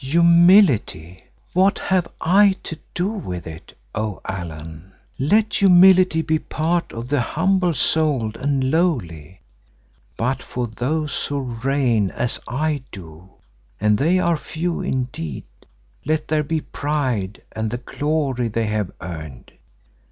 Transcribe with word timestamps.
"Humility! 0.03 1.25
What 1.53 1.77
have 1.77 2.07
I 2.19 2.53
to 2.63 2.75
do 2.95 3.07
with 3.09 3.45
it, 3.45 3.77
O 3.93 4.19
Allan? 4.25 4.93
Let 5.19 5.53
humility 5.61 6.23
be 6.23 6.39
the 6.39 6.43
part 6.45 6.91
of 6.91 7.07
the 7.09 7.21
humble 7.21 7.75
souled 7.75 8.35
and 8.35 8.63
lowly, 8.71 9.41
but 10.17 10.41
for 10.41 10.65
those 10.65 11.27
who 11.27 11.39
reign 11.41 12.09
as 12.09 12.39
I 12.47 12.81
do, 12.91 13.29
and 13.79 13.95
they 13.99 14.17
are 14.17 14.37
few 14.37 14.81
indeed, 14.81 15.43
let 16.03 16.29
there 16.29 16.41
be 16.43 16.61
pride 16.61 17.43
and 17.51 17.69
the 17.69 17.77
glory 17.77 18.47
they 18.47 18.65
have 18.65 18.89
earned. 19.01 19.51